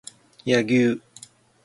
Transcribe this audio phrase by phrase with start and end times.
[0.45, 0.99] 柳生